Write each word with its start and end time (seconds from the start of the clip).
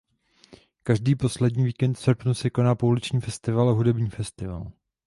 Každý 0.83 1.15
poslední 1.15 1.63
víkend 1.65 1.93
v 1.93 1.99
srpnu 1.99 2.33
se 2.33 2.49
koná 2.49 2.75
Pouliční 2.75 3.21
festival 3.21 3.69
a 3.69 3.73
Hudební 3.73 4.09
festival. 4.09 4.71